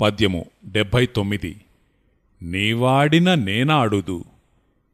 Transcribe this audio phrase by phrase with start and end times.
[0.00, 1.56] పద్యము డెబ్భై తొమ్మిది
[2.42, 4.24] నీవాడిన నేనాడుదు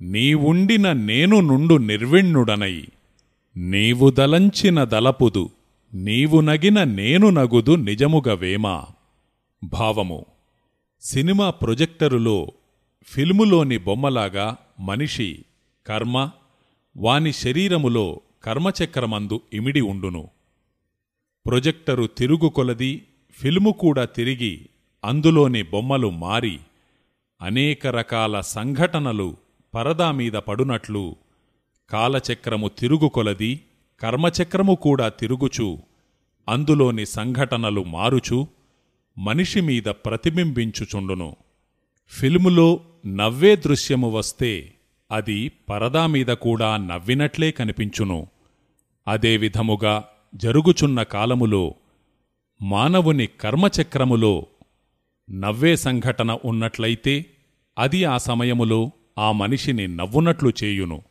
[0.00, 2.86] నీవుండిన నేను నుండు నిర్విణ్ణుడనై
[3.56, 5.50] నీవు దలంచిన దలపుదు
[5.94, 8.86] నీవు నగిన నేను నగుదు నిజముగవేమా
[9.64, 10.26] భావము.
[11.00, 12.52] సినిమా ప్రొజెక్టరులో
[13.02, 15.44] ఫిల్ములోని బొమ్మలాగా మనిషి
[15.86, 16.30] కర్మ
[16.96, 20.28] వాని శరీరములో కర్మచక్రమందు ఇమిడి ఉండును.
[21.46, 24.60] ప్రొజెక్టరు తిరుగు కొలది ఫిల్ము కూడా తిరిగి
[25.06, 26.60] అందులోని బొమ్మలు మారి
[27.42, 29.36] అనేక రకాల సంఘటనలు
[29.74, 31.16] పరదా మీద పడునట్లు
[31.90, 33.60] కాలచక్రము తిరుగుకొలది
[34.00, 35.78] కర్మచక్రము కూడా తిరుగుచు
[36.48, 38.46] అందులోని సంఘటనలు మారుచు
[39.18, 41.36] మనిషి మీద ప్రతిబింబించుచుండును.
[42.08, 44.72] ఫిల్ములో నవ్వే దృశ్యము వస్తే
[45.10, 48.26] అది పరదా మీద కూడా నవ్వినట్లే కనిపించును.
[49.08, 50.04] అదేవిధముగా
[50.34, 51.74] జరుగుచున్న కాలములో
[52.62, 54.46] మానవుని కర్మచక్రములో
[55.30, 57.26] నవ్వే సంఘటన ఉన్నట్లయితే
[57.78, 61.02] అది ఆ సమయములో ఆ మనిషిని నవ్వునట్లు చేయును.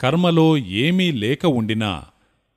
[0.00, 2.04] కర్మలో ఏమీ లేక ఉండినా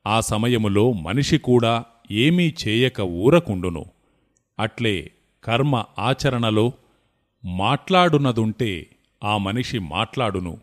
[0.08, 3.86] ఆ సమయములో మనిషి కూడా ఏమీ చేయక ఊరకుండును.
[4.60, 5.12] అట్లే
[5.44, 6.72] కర్మ ఆచరణలో
[7.46, 8.88] మాట్లాడునదుంటే
[9.24, 10.58] ఆ మనిషి మాట్లాడును.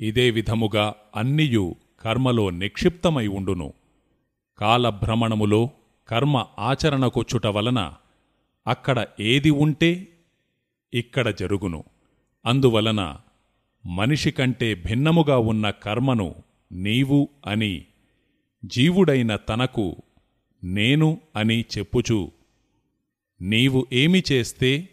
[0.00, 3.72] ఇదే విధముగా అన్నియు కర్మలో నిక్షిప్తమై ఉండును.
[4.58, 5.70] కాలభ్రమణములో
[6.08, 7.92] కర్మ ఆచరణకొచ్చుట వలన
[8.66, 10.08] అక్కడ ఏది ఉంటే
[10.94, 11.84] ఇక్కడ జరుగును.
[12.46, 13.16] అందువలన
[13.86, 16.34] మనిషి కంటే భిన్నముగా ఉన్న కర్మను
[16.72, 17.84] నీవు అని
[18.64, 19.96] జీవుడైన తనకు
[20.64, 22.32] నేను అని చెప్పుచు
[23.42, 24.88] నీవు ఏమి చేస్తే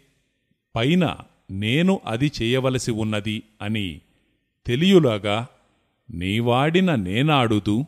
[0.76, 1.18] పైన
[1.50, 4.00] నేను అది చేయవలసి ఉన్నది అని
[4.66, 5.46] తెలియులాగా
[6.10, 7.86] నీవాడిన నేనాడుదు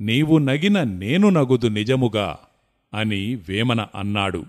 [0.00, 2.38] నీవు నగిన నేను నగుదు నిజముగా
[2.94, 4.44] అని వేమన అన్నాడు.